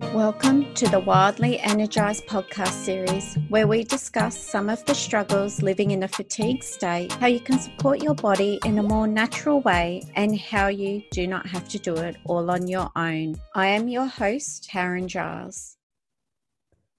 [0.00, 5.92] Welcome to the Wildly Energized podcast series, where we discuss some of the struggles living
[5.92, 10.02] in a fatigued state, how you can support your body in a more natural way,
[10.16, 13.36] and how you do not have to do it all on your own.
[13.54, 15.76] I am your host, Taryn Giles.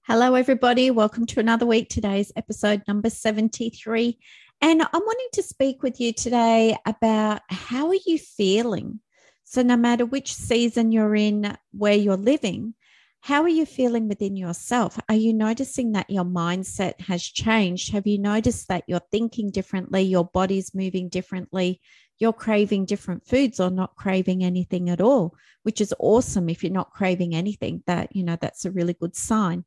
[0.06, 0.90] Hello, everybody.
[0.90, 1.90] Welcome to another week.
[1.90, 4.18] Today's episode number 73.
[4.62, 9.00] And I'm wanting to speak with you today about how are you feeling?
[9.44, 12.74] So, no matter which season you're in, where you're living,
[13.26, 15.00] how are you feeling within yourself?
[15.08, 17.90] Are you noticing that your mindset has changed?
[17.90, 20.02] Have you noticed that you're thinking differently?
[20.02, 21.80] Your body's moving differently?
[22.20, 26.48] You're craving different foods or not craving anything at all, which is awesome.
[26.48, 29.64] If you're not craving anything, that, you know, that's a really good sign.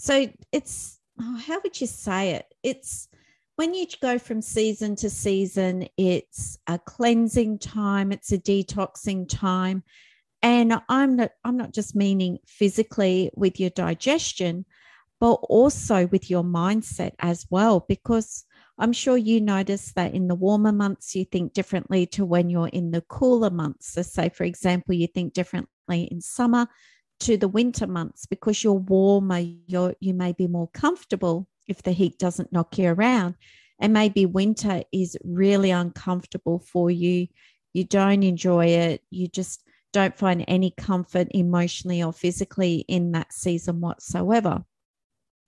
[0.00, 2.46] So it's, oh, how would you say it?
[2.64, 3.06] It's,
[3.54, 9.84] when you go from season to season, it's a cleansing time, it's a detoxing time.
[10.42, 14.64] And I'm not I'm not just meaning physically with your digestion,
[15.20, 18.44] but also with your mindset as well, because
[18.78, 22.68] I'm sure you notice that in the warmer months you think differently to when you're
[22.68, 23.92] in the cooler months.
[23.92, 26.66] So say for example, you think differently in summer
[27.20, 31.92] to the winter months because you're warmer, you're you may be more comfortable if the
[31.92, 33.34] heat doesn't knock you around.
[33.78, 37.28] And maybe winter is really uncomfortable for you.
[37.72, 39.02] You don't enjoy it.
[39.10, 44.64] You just don't find any comfort emotionally or physically in that season whatsoever.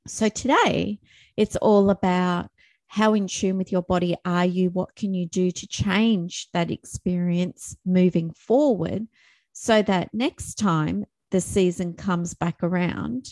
[0.06, 0.98] So today,
[1.36, 2.50] it's all about
[2.88, 4.68] how in tune with your body are you?
[4.70, 9.06] What can you do to change that experience moving forward
[9.52, 13.30] so that next time the season comes back around,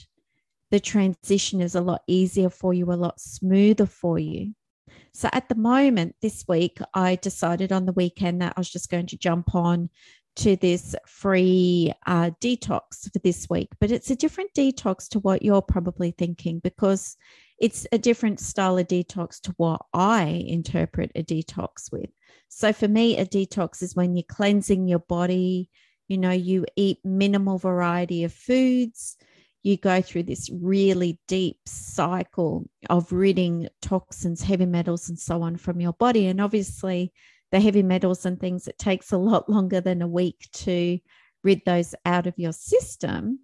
[0.71, 4.55] the transition is a lot easier for you, a lot smoother for you.
[5.13, 8.91] So at the moment, this week, I decided on the weekend that I was just
[8.91, 9.91] going to jump on
[10.37, 15.43] to this free uh, detox for this week, but it's a different detox to what
[15.43, 17.17] you're probably thinking because
[17.59, 22.11] it's a different style of detox to what I interpret a detox with.
[22.49, 25.69] So for me, a detox is when you're cleansing your body,
[26.09, 29.17] you know, you eat minimal variety of foods,
[29.63, 35.57] you go through this really deep cycle of ridding toxins, heavy metals, and so on
[35.57, 36.27] from your body.
[36.29, 37.13] And obviously,
[37.51, 40.99] the heavy metals and things, it takes a lot longer than a week to
[41.43, 43.41] rid those out of your system.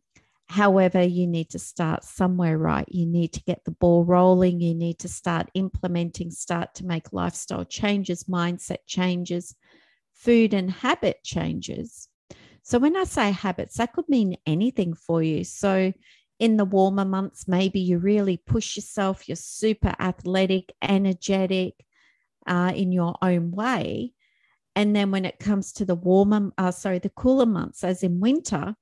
[0.49, 2.87] However, you need to start somewhere, right?
[2.89, 4.61] You need to get the ball rolling.
[4.61, 9.55] You need to start implementing, start to make lifestyle changes, mindset changes,
[10.15, 12.09] food and habit changes
[12.67, 15.45] so when I say habits, that could mean anything for you.
[15.45, 15.93] So
[16.41, 21.86] in the warmer months, maybe you really push yourself, you're super athletic, energetic
[22.47, 24.13] uh, in your own way.
[24.75, 28.21] And then when it comes to the warmer, uh, sorry, the cooler months, as in
[28.21, 28.75] winter,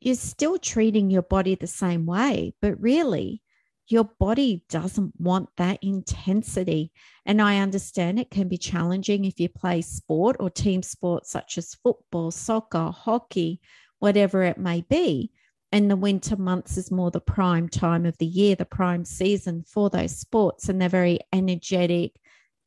[0.00, 3.42] you're still treating your body the same way, but really
[3.90, 6.92] your body doesn't want that intensity.
[7.26, 11.58] And I understand it can be challenging if you play sport or team sports such
[11.58, 13.60] as football, soccer, hockey,
[13.98, 15.32] whatever it may be.
[15.72, 19.64] And the winter months is more the prime time of the year, the prime season
[19.66, 22.12] for those sports, and they're very energetic,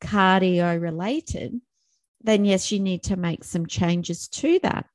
[0.04, 1.60] cardio related.
[2.22, 4.86] Then, yes, you need to make some changes to that.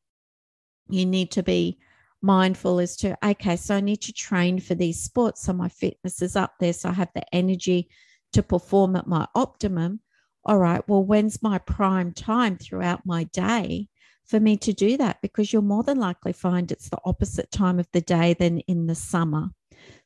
[0.90, 1.80] You need to be
[2.22, 5.44] mindful as to, okay, so I need to train for these sports.
[5.44, 6.74] So my fitness is up there.
[6.74, 7.90] So I have the energy
[8.34, 10.02] to perform at my optimum.
[10.46, 13.88] All right, well, when's my prime time throughout my day
[14.26, 15.22] for me to do that?
[15.22, 18.88] Because you'll more than likely find it's the opposite time of the day than in
[18.88, 19.50] the summer.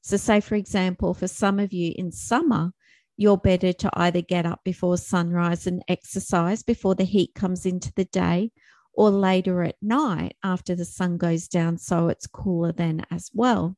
[0.01, 2.73] So, say, for example, for some of you in summer,
[3.23, 7.89] you're better to either get up before sunrise and exercise before the heat comes into
[7.95, 8.51] the day,
[8.93, 13.77] or later at night after the sun goes down, so it's cooler then as well.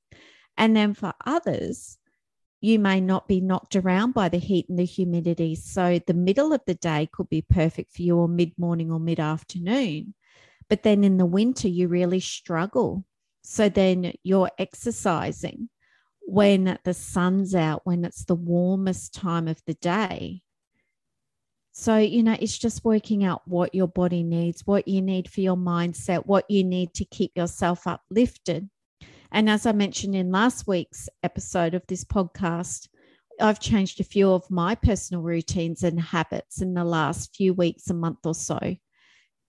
[0.57, 1.99] And then for others,
[2.59, 5.53] you may not be knocked around by the heat and the humidity.
[5.53, 8.99] So the middle of the day could be perfect for you, or mid morning or
[8.99, 10.15] mid afternoon.
[10.69, 13.05] But then in the winter, you really struggle.
[13.43, 15.69] So then you're exercising
[16.25, 20.41] when the sun's out, when it's the warmest time of the day.
[21.71, 25.41] So, you know, it's just working out what your body needs, what you need for
[25.41, 28.69] your mindset, what you need to keep yourself uplifted.
[29.31, 32.87] And as I mentioned in last week's episode of this podcast,
[33.41, 37.89] I've changed a few of my personal routines and habits in the last few weeks,
[37.89, 38.77] a month or so,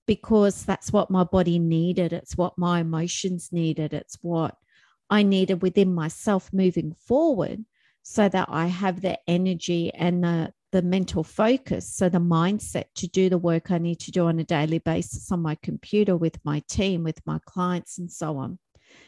[0.07, 2.13] because that's what my body needed.
[2.13, 3.95] It's what my emotions needed.
[3.95, 4.57] It's what
[5.11, 7.65] I needed within myself moving forward
[8.03, 13.09] so that I have the energy and the, the mental focus, so the mindset to
[13.09, 16.39] do the work I need to do on a daily basis on my computer with
[16.45, 18.59] my team, with my clients, and so on.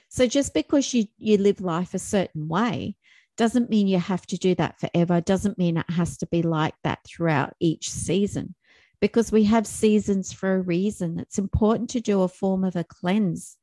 [0.08, 2.96] So just because you you live life a certain way
[3.36, 6.74] doesn't mean you have to do that forever, doesn't mean it has to be like
[6.82, 8.54] that throughout each season.
[9.00, 11.20] Because we have seasons for a reason.
[11.20, 13.56] It's important to do a form of a cleanse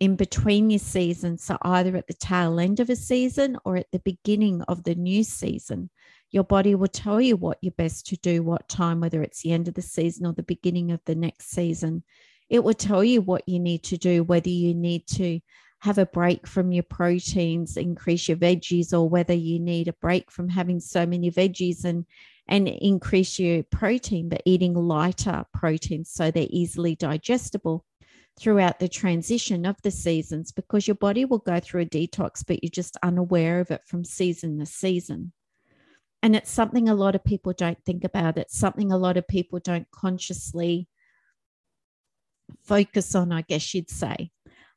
[0.00, 1.44] in between your seasons.
[1.44, 4.94] So, either at the tail end of a season or at the beginning of the
[4.94, 5.90] new season,
[6.30, 9.52] your body will tell you what you're best to do, what time, whether it's the
[9.52, 12.02] end of the season or the beginning of the next season.
[12.48, 15.40] It will tell you what you need to do, whether you need to
[15.80, 20.30] have a break from your proteins, increase your veggies, or whether you need a break
[20.30, 22.06] from having so many veggies and
[22.48, 27.84] and increase your protein, but eating lighter proteins so they're easily digestible
[28.40, 32.62] throughout the transition of the seasons because your body will go through a detox, but
[32.62, 35.32] you're just unaware of it from season to season.
[36.22, 38.38] And it's something a lot of people don't think about.
[38.38, 40.88] It's something a lot of people don't consciously
[42.62, 44.30] focus on, I guess you'd say.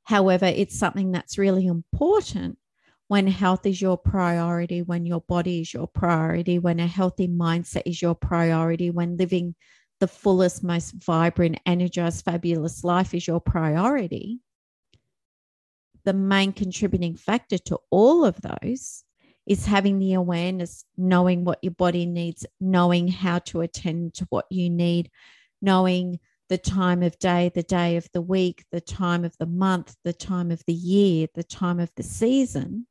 [0.03, 2.57] However, it's something that's really important
[3.07, 7.83] when health is your priority, when your body is your priority, when a healthy mindset
[7.85, 9.55] is your priority, when living
[10.03, 14.37] the fullest, most vibrant, energized, fabulous life is your priority.
[16.03, 19.05] The main contributing factor to all of those
[19.47, 24.45] is having the awareness, knowing what your body needs, knowing how to attend to what
[24.49, 25.09] you need,
[25.61, 26.19] knowing
[26.49, 30.11] the time of day, the day of the week, the time of the month, the
[30.11, 32.87] time of the year, the time of the season,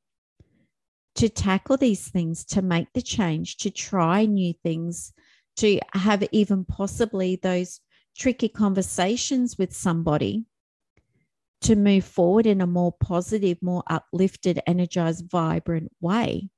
[1.17, 5.13] to tackle these things, to make the change, to try new things,
[5.57, 7.81] to have even possibly those
[8.17, 10.45] tricky conversations with somebody
[11.63, 16.49] to move forward in a more positive, more uplifted, energized, vibrant way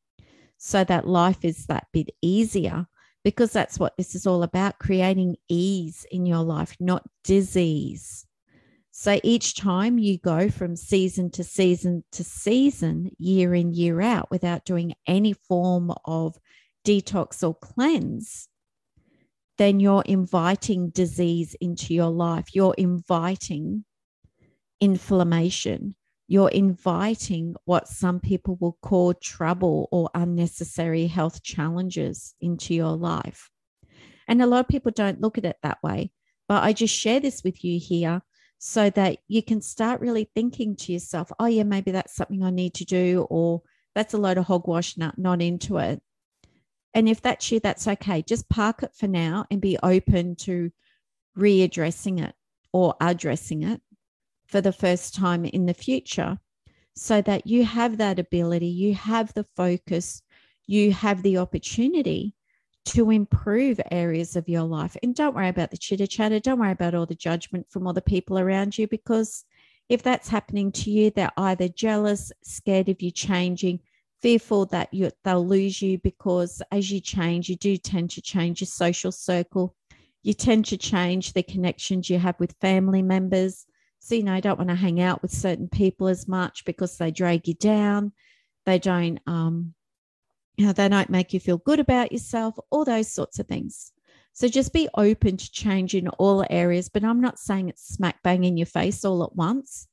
[0.56, 2.86] so that life is that bit easier
[3.22, 8.26] because that's what this is all about creating ease in your life, not disease.
[8.90, 14.30] So each time you go from season to season to season, year in, year out,
[14.30, 16.38] without doing any form of
[16.86, 18.48] detox or cleanse,
[19.58, 22.54] then you're inviting disease into your life.
[22.54, 23.84] You're inviting
[24.80, 25.94] inflammation
[26.26, 33.50] you're inviting what some people will call trouble or unnecessary health challenges into your life.
[34.26, 36.12] And a lot of people don't look at it that way.
[36.48, 38.22] But I just share this with you here
[38.58, 42.50] so that you can start really thinking to yourself, oh, yeah, maybe that's something I
[42.50, 43.62] need to do, or
[43.94, 46.02] that's a load of hogwash, not, not into it.
[46.94, 48.22] And if that's you, that's okay.
[48.22, 50.70] Just park it for now and be open to
[51.36, 52.34] readdressing it
[52.72, 53.80] or addressing it
[54.46, 56.38] for the first time in the future
[56.94, 60.22] so that you have that ability, you have the focus,
[60.66, 62.34] you have the opportunity
[62.84, 64.96] to improve areas of your life.
[65.02, 68.00] And don't worry about the chitter chatter, don't worry about all the judgment from other
[68.00, 69.44] people around you, because
[69.88, 73.80] if that's happening to you, they're either jealous, scared of you changing,
[74.24, 78.62] fearful that you, they'll lose you because as you change, you do tend to change
[78.62, 79.76] your social circle.
[80.22, 83.66] You tend to change the connections you have with family members.
[83.98, 86.96] So, you know, I don't want to hang out with certain people as much because
[86.96, 88.12] they drag you down.
[88.64, 89.74] They don't, um,
[90.56, 93.92] you know, they don't make you feel good about yourself, all those sorts of things.
[94.32, 98.22] So just be open to change in all areas, but I'm not saying it's smack
[98.22, 99.86] bang in your face all at once.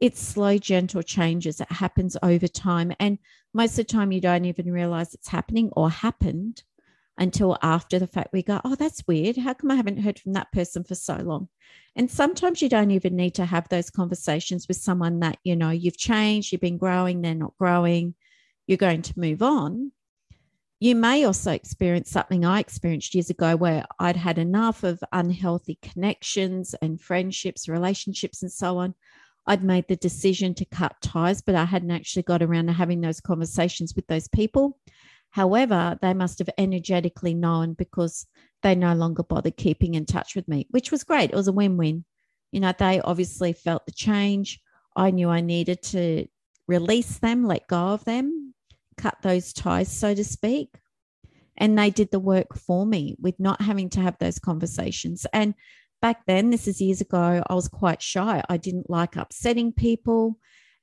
[0.00, 1.60] It's slow, gentle changes.
[1.60, 2.92] It happens over time.
[2.98, 3.18] And
[3.54, 6.62] most of the time, you don't even realize it's happening or happened
[7.18, 9.36] until after the fact we go, oh, that's weird.
[9.36, 11.48] How come I haven't heard from that person for so long?
[11.94, 15.70] And sometimes you don't even need to have those conversations with someone that, you know,
[15.70, 18.14] you've changed, you've been growing, they're not growing,
[18.66, 19.92] you're going to move on.
[20.80, 25.78] You may also experience something I experienced years ago where I'd had enough of unhealthy
[25.80, 28.94] connections and friendships, relationships, and so on.
[29.46, 33.00] I'd made the decision to cut ties, but I hadn't actually got around to having
[33.00, 34.78] those conversations with those people.
[35.30, 38.26] However, they must have energetically known because
[38.62, 41.30] they no longer bothered keeping in touch with me, which was great.
[41.30, 42.04] It was a win win.
[42.52, 44.60] You know, they obviously felt the change.
[44.94, 46.26] I knew I needed to
[46.68, 48.54] release them, let go of them,
[48.96, 50.68] cut those ties, so to speak.
[51.56, 55.26] And they did the work for me with not having to have those conversations.
[55.32, 55.54] And
[56.02, 58.42] back then, this is years ago, I was quite shy.
[58.48, 60.38] I didn't like upsetting people.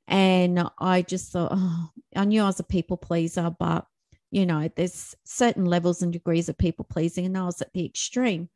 [0.07, 3.85] And I just thought, oh, I knew I was a people pleaser, but
[4.31, 7.85] you know, there's certain levels and degrees of people pleasing, and I was at the
[7.85, 8.49] extreme.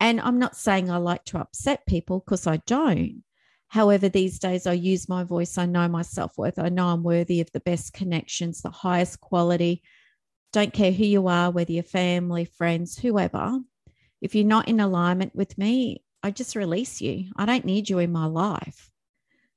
[0.00, 3.22] And I'm not saying I like to upset people because I don't.
[3.68, 5.56] However, these days I use my voice.
[5.56, 6.58] I know my self worth.
[6.58, 9.82] I know I'm worthy of the best connections, the highest quality.
[10.52, 13.58] Don't care who you are, whether you're family, friends, whoever.
[14.20, 17.26] If you're not in alignment with me, I just release you.
[17.36, 18.90] I don't need you in my life.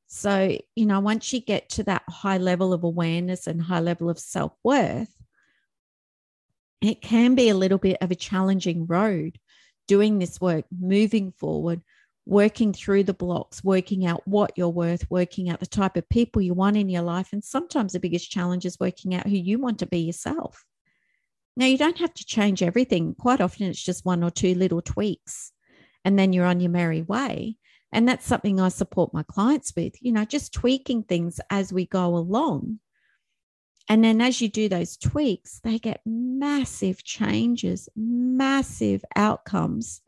[0.08, 4.10] So, you know, once you get to that high level of awareness and high level
[4.10, 5.16] of self worth,
[6.82, 9.40] it can be a little bit of a challenging road
[9.88, 11.82] doing this work, moving forward,
[12.26, 16.42] working through the blocks, working out what you're worth, working out the type of people
[16.42, 17.30] you want in your life.
[17.32, 20.66] And sometimes the biggest challenge is working out who you want to be yourself.
[21.56, 23.16] Now, you don't have to change everything.
[23.16, 25.54] Quite often, it's just one or two little tweaks,
[26.06, 27.58] and then you're on your merry way.
[27.92, 31.86] And that's something I support my clients with, you know, just tweaking things as we
[31.86, 32.80] go along.
[33.90, 40.02] And then as you do those tweaks, they get massive changes, massive outcomes.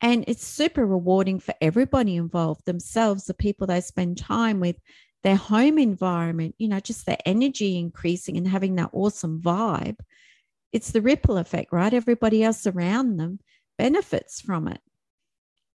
[0.00, 4.76] And it's super rewarding for everybody involved themselves, the people they spend time with,
[5.24, 9.98] their home environment, you know, just their energy increasing and having that awesome vibe.
[10.72, 11.92] It's the ripple effect, right?
[11.92, 13.40] Everybody else around them
[13.78, 14.80] benefits from it.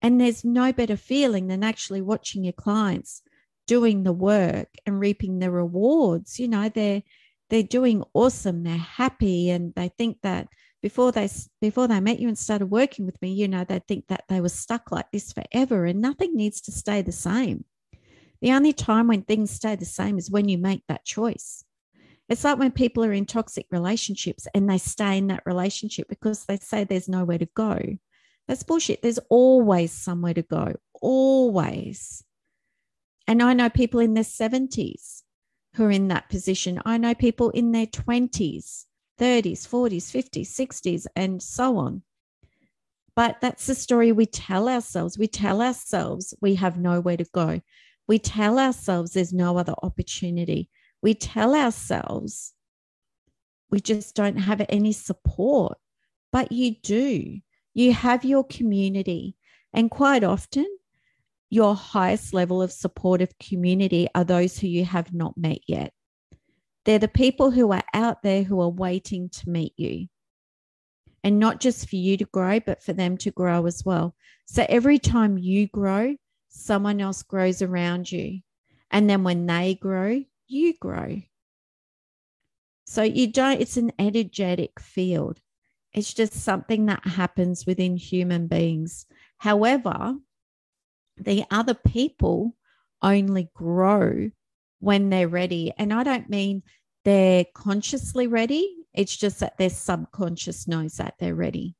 [0.02, 3.22] And there's no better feeling than actually watching your clients
[3.66, 6.38] doing the work and reaping the rewards.
[6.38, 7.02] You know, they're
[7.48, 8.64] they're doing awesome.
[8.64, 10.48] They're happy, and they think that
[10.82, 11.28] before they
[11.60, 14.40] before they met you and started working with me, you know, they think that they
[14.40, 17.64] were stuck like this forever, and nothing needs to stay the same.
[18.40, 21.64] The only time when things stay the same is when you make that choice.
[22.28, 26.44] It's like when people are in toxic relationships and they stay in that relationship because
[26.46, 27.78] they say there's nowhere to go.
[28.52, 29.00] That's bullshit.
[29.00, 32.22] There's always somewhere to go, always.
[33.26, 35.22] And I know people in their 70s
[35.74, 36.78] who are in that position.
[36.84, 38.84] I know people in their 20s,
[39.18, 42.02] 30s, 40s, 50s, 60s, and so on.
[43.16, 45.16] But that's the story we tell ourselves.
[45.16, 47.62] We tell ourselves we have nowhere to go.
[48.06, 50.68] We tell ourselves there's no other opportunity.
[51.00, 52.52] We tell ourselves
[53.70, 55.78] we just don't have any support.
[56.30, 57.40] But you do.
[57.74, 59.36] You have your community.
[59.72, 60.66] And quite often,
[61.50, 65.92] your highest level of supportive community are those who you have not met yet.
[66.84, 70.08] They're the people who are out there who are waiting to meet you.
[71.24, 74.14] And not just for you to grow, but for them to grow as well.
[74.46, 76.16] So every time you grow,
[76.48, 78.40] someone else grows around you.
[78.90, 81.22] And then when they grow, you grow.
[82.84, 85.38] So you don't, it's an energetic field.
[85.94, 89.06] It's just something that happens within human beings.
[89.38, 90.14] However,
[91.16, 92.56] the other people
[93.02, 94.30] only grow
[94.80, 95.72] when they're ready.
[95.76, 96.62] And I don't mean
[97.04, 101.76] they're consciously ready, it's just that their subconscious knows that they're ready.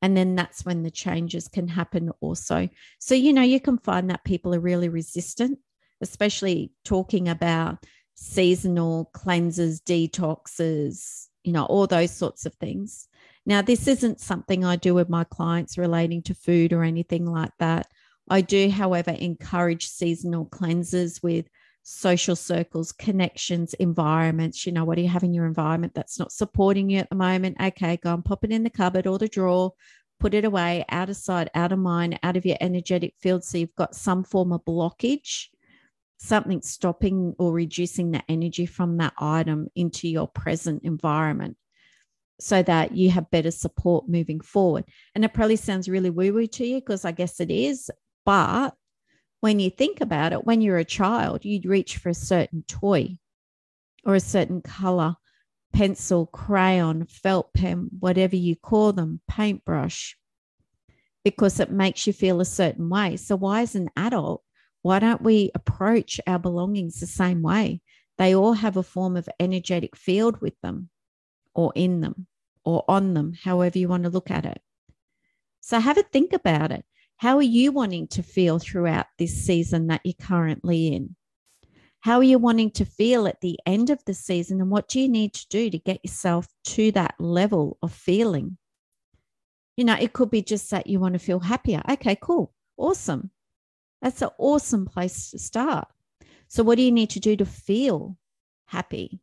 [0.00, 2.68] And then that's when the changes can happen also.
[3.00, 5.58] So, you know, you can find that people are really resistant,
[6.00, 7.84] especially talking about
[8.14, 13.07] seasonal cleanses, detoxes, you know, all those sorts of things.
[13.48, 17.52] Now, this isn't something I do with my clients relating to food or anything like
[17.58, 17.86] that.
[18.28, 21.46] I do, however, encourage seasonal cleanses with
[21.82, 24.66] social circles, connections, environments.
[24.66, 27.16] You know, what do you have in your environment that's not supporting you at the
[27.16, 27.56] moment?
[27.58, 29.72] Okay, go and pop it in the cupboard or the drawer,
[30.20, 33.44] put it away, out of sight, out of mind, out of your energetic field.
[33.44, 35.46] So you've got some form of blockage,
[36.18, 41.56] something stopping or reducing the energy from that item into your present environment
[42.40, 44.84] so that you have better support moving forward.
[45.14, 47.90] And it probably sounds really woo woo to you because I guess it is.
[48.24, 48.74] But
[49.40, 53.18] when you think about it, when you're a child, you'd reach for a certain toy
[54.04, 55.16] or a certain color,
[55.72, 60.16] pencil, crayon, felt pen, whatever you call them, paintbrush,
[61.24, 63.16] because it makes you feel a certain way.
[63.16, 64.42] So, why, as an adult,
[64.82, 67.80] why don't we approach our belongings the same way?
[68.16, 70.90] They all have a form of energetic field with them
[71.58, 72.28] or in them
[72.64, 74.62] or on them, however you want to look at it.
[75.60, 76.84] So, have a think about it.
[77.16, 81.16] How are you wanting to feel throughout this season that you're currently in?
[81.98, 84.60] How are you wanting to feel at the end of the season?
[84.60, 86.46] And what do you need to do to get yourself
[86.76, 88.56] to that level of feeling?
[89.76, 91.82] You know, it could be just that you want to feel happier.
[91.90, 92.54] Okay, cool.
[92.76, 93.32] Awesome.
[94.00, 95.88] That's an awesome place to start.
[96.46, 98.16] So, what do you need to do to feel
[98.66, 99.20] happy?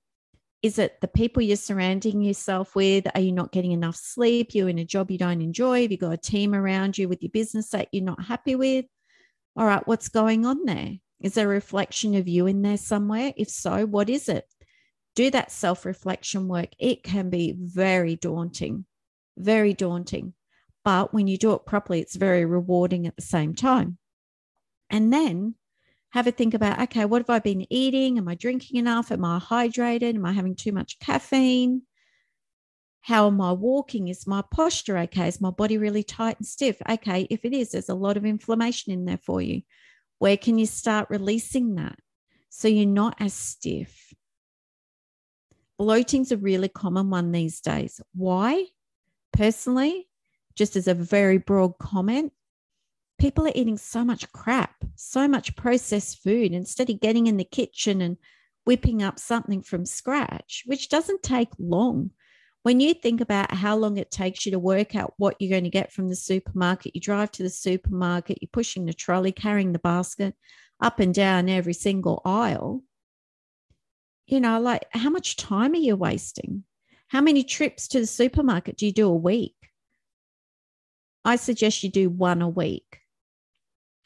[0.65, 3.05] Is it the people you're surrounding yourself with?
[3.13, 4.55] Are you not getting enough sleep?
[4.55, 5.83] You're in a job you don't enjoy?
[5.83, 8.85] Have you got a team around you with your business that you're not happy with?
[9.55, 10.93] All right, what's going on there?
[11.21, 13.31] Is there a reflection of you in there somewhere?
[13.37, 14.47] If so, what is it?
[15.13, 16.69] Do that self reflection work.
[16.79, 18.85] It can be very daunting,
[19.37, 20.33] very daunting.
[20.83, 23.99] But when you do it properly, it's very rewarding at the same time.
[24.89, 25.53] And then
[26.15, 28.17] have a think about okay, what have I been eating?
[28.17, 29.11] Am I drinking enough?
[29.11, 30.15] Am I hydrated?
[30.15, 31.81] Am I having too much caffeine?
[33.01, 34.07] How am I walking?
[34.07, 35.27] Is my posture okay?
[35.27, 36.81] Is my body really tight and stiff?
[36.89, 39.63] Okay, if it is, there's a lot of inflammation in there for you.
[40.19, 41.99] Where can you start releasing that
[42.47, 44.13] so you're not as stiff?
[45.77, 47.99] Bloating's a really common one these days.
[48.13, 48.67] Why?
[49.33, 50.07] Personally,
[50.55, 52.31] just as a very broad comment,
[53.17, 57.43] people are eating so much crap, so much processed food instead of getting in the
[57.43, 58.17] kitchen and
[58.65, 62.11] whipping up something from scratch, which doesn't take long.
[62.63, 65.65] When you think about how long it takes you to work out what you're going
[65.65, 69.71] to get from the supermarket, you drive to the supermarket, you're pushing the trolley, carrying
[69.71, 70.33] the basket
[70.81, 72.83] up and down every single aisle.
[74.25, 76.63] You know, like how much time are you wasting?
[77.07, 79.55] How many trips to the supermarket do you do a week?
[81.23, 83.01] I suggest you do one a week.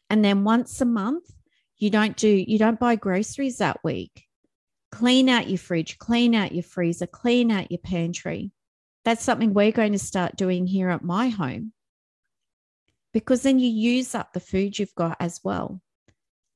[0.10, 1.30] And then once a month,
[1.78, 4.26] you don't do you don't buy groceries that week.
[4.92, 8.52] Clean out your fridge, clean out your freezer, clean out your pantry.
[9.06, 11.74] That's something we're going to start doing here at my home.
[13.14, 15.82] Because then you use up the food you've got as well.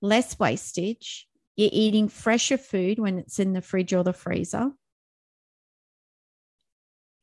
[0.02, 1.28] Less wastage.
[1.56, 4.72] You're eating fresher food when it's in the fridge or the freezer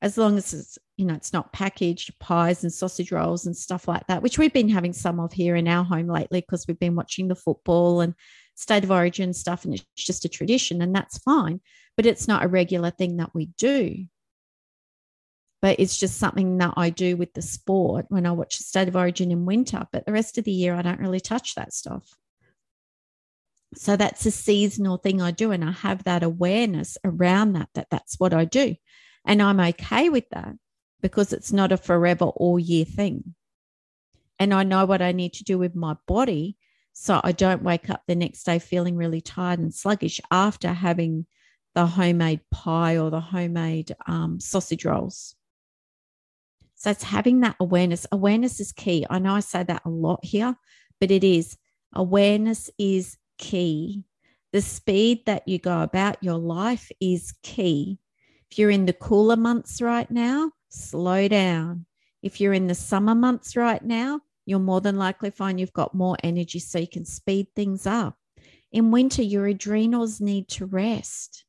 [0.02, 3.86] as long as it's you know it's not packaged pies and sausage rolls and stuff
[3.86, 6.78] like that which we've been having some of here in our home lately because we've
[6.78, 8.14] been watching the football and
[8.54, 11.60] state of origin stuff and it's just a tradition and that's fine
[12.00, 14.06] but it's not a regular thing that we do.
[15.60, 18.88] But it's just something that I do with the sport when I watch the state
[18.88, 21.74] of origin in winter but the rest of the year I don't really touch that
[21.74, 22.08] stuff.
[23.74, 27.88] So that's a seasonal thing I do and I have that awareness around that that
[27.90, 28.76] that's what I do
[29.24, 30.54] and I'm okay with that
[31.00, 33.34] because it's not a forever all year thing.
[34.38, 36.56] And I know what I need to do with my body
[36.92, 41.26] so I don't wake up the next day feeling really tired and sluggish after having
[41.74, 45.36] the homemade pie or the homemade um, sausage rolls.
[46.74, 48.06] So it's having that awareness.
[48.10, 49.06] Awareness is key.
[49.08, 50.56] I know I say that a lot here,
[50.98, 51.56] but it is.
[51.94, 54.04] Awareness is key.
[54.52, 57.99] The speed that you go about your life is key.
[58.50, 61.86] If you're in the cooler months right now, slow down.
[62.22, 65.94] If you're in the summer months right now, you'll more than likely find you've got
[65.94, 68.16] more energy so you can speed things up.
[68.72, 71.44] In winter, your adrenals need to rest.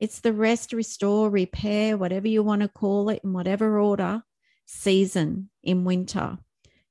[0.00, 4.22] It's the rest, restore, repair, whatever you want to call it, in whatever order,
[4.66, 6.38] season in winter.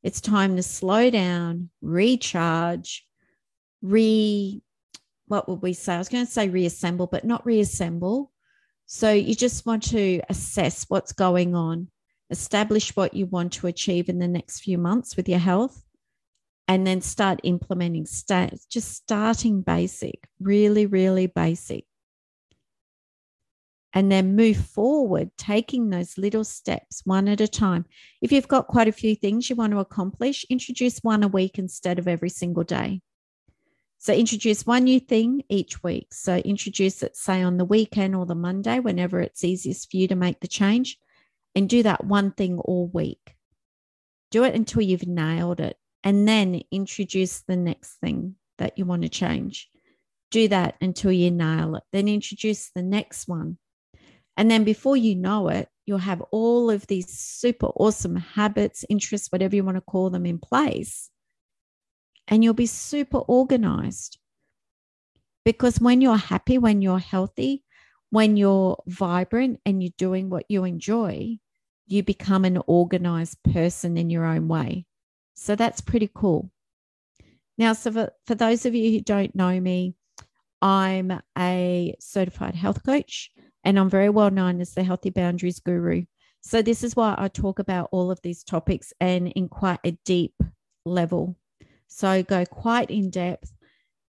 [0.03, 3.05] It's time to slow down, recharge,
[3.81, 4.61] re,
[5.27, 5.95] what would we say?
[5.95, 8.31] I was going to say reassemble, but not reassemble,
[8.93, 11.87] so you just want to assess what's going on,
[12.29, 15.85] establish what you want to achieve in the next few months with your health,
[16.67, 18.05] and then start implementing.
[18.05, 21.85] Start just starting basic, really, really basic.
[23.93, 27.85] And then move forward, taking those little steps one at a time.
[28.21, 31.57] If you've got quite a few things you want to accomplish, introduce one a week
[31.57, 32.99] instead of every single day.
[34.01, 36.11] So introduce one new thing each week.
[36.11, 40.07] So introduce it, say, on the weekend or the Monday, whenever it's easiest for you
[40.07, 40.97] to make the change,
[41.53, 43.35] and do that one thing all week.
[44.31, 49.03] Do it until you've nailed it, and then introduce the next thing that you want
[49.03, 49.69] to change.
[50.31, 51.83] Do that until you nail it.
[51.91, 53.59] Then introduce the next one.
[54.35, 59.31] And then before you know it, you'll have all of these super awesome habits, interests,
[59.31, 61.11] whatever you want to call them, in place
[62.31, 64.17] and you'll be super organized.
[65.43, 67.63] Because when you're happy, when you're healthy,
[68.09, 71.37] when you're vibrant and you're doing what you enjoy,
[71.87, 74.85] you become an organized person in your own way.
[75.33, 76.51] So that's pretty cool.
[77.57, 79.95] Now, so for, for those of you who don't know me,
[80.61, 83.31] I'm a certified health coach
[83.63, 86.05] and I'm very well known as the Healthy Boundaries Guru.
[86.43, 89.91] So, this is why I talk about all of these topics and in quite a
[90.05, 90.33] deep
[90.85, 91.37] level.
[91.91, 93.51] So go quite in depth.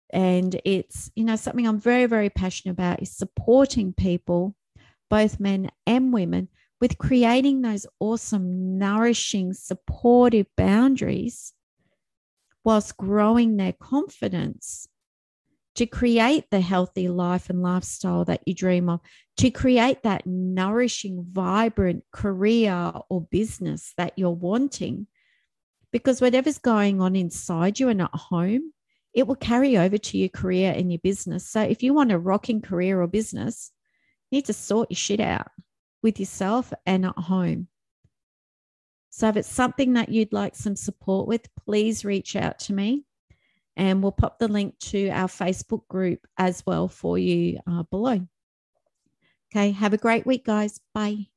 [0.10, 4.56] And it's, you know, something I'm very, very passionate about is supporting people,
[5.10, 6.50] both men and women,
[6.82, 11.54] with creating those awesome, nourishing, supportive boundaries
[12.64, 14.88] whilst growing their confidence
[15.76, 19.00] to create the healthy life and lifestyle that you dream of,
[19.38, 25.06] to create that nourishing, vibrant career or business that you're wanting
[25.98, 28.74] because whatever's going on inside you and at home,
[29.14, 31.50] it will carry over to your career and your business.
[31.50, 33.72] So if you want a rocking career or business,
[34.30, 35.48] you need to sort your shit out
[36.04, 37.68] with yourself and at home.
[39.10, 43.06] So if it's something that you'd like some support with, please reach out to me
[43.76, 48.28] and we'll pop the link to our Facebook group as well for you uh, below.
[49.52, 50.80] Okay, have a great week, guys.
[50.94, 51.28] Bye.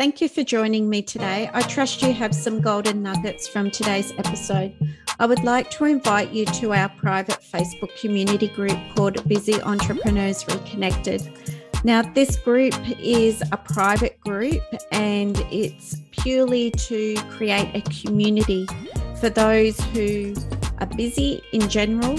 [0.00, 1.50] Thank you for joining me today.
[1.52, 4.72] I trust you have some golden nuggets from today's episode.
[5.18, 10.46] I would like to invite you to our private Facebook community group called Busy Entrepreneurs
[10.48, 11.30] Reconnected.
[11.84, 18.66] Now, this group is a private group and it's purely to create a community
[19.20, 20.34] for those who
[20.78, 22.18] are busy in general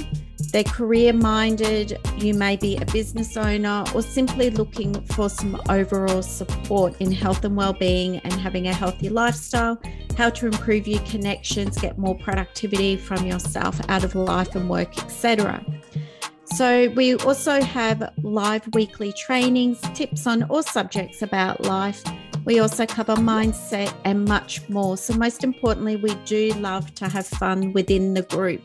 [0.51, 6.21] they're career minded, you may be a business owner, or simply looking for some overall
[6.21, 9.81] support in health and well-being and having a healthy lifestyle,
[10.17, 14.97] how to improve your connections, get more productivity from yourself out of life and work,
[14.97, 15.65] etc.
[16.43, 22.03] So, we also have live weekly trainings, tips on all subjects about life.
[22.43, 24.97] We also cover mindset and much more.
[24.97, 28.61] So, most importantly, we do love to have fun within the group.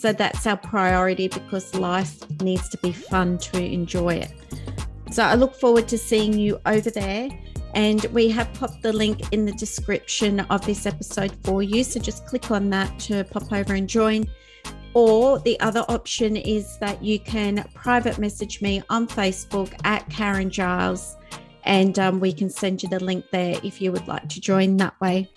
[0.00, 4.32] So that's our priority because life needs to be fun to enjoy it.
[5.10, 7.28] So I look forward to seeing you over there.
[7.74, 11.84] And we have popped the link in the description of this episode for you.
[11.84, 14.24] So just click on that to pop over and join.
[14.94, 20.48] Or the other option is that you can private message me on Facebook at Karen
[20.48, 21.14] Giles,
[21.64, 24.78] and um, we can send you the link there if you would like to join
[24.78, 25.28] that way.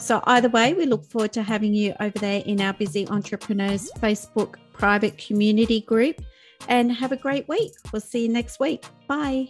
[0.00, 3.90] So, either way, we look forward to having you over there in our Busy Entrepreneurs
[3.98, 6.20] Facebook private community group
[6.68, 7.72] and have a great week.
[7.92, 8.84] We'll see you next week.
[9.06, 9.48] Bye.